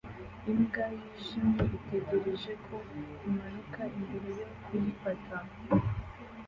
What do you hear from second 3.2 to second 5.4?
imanuka mbere yo kuyifata